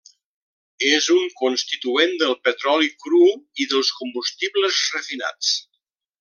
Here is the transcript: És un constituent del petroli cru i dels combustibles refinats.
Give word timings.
És 0.91 1.09
un 1.15 1.27
constituent 1.41 2.15
del 2.23 2.33
petroli 2.47 2.89
cru 3.05 3.21
i 3.65 3.69
dels 3.75 3.93
combustibles 4.01 4.81
refinats. 4.97 5.55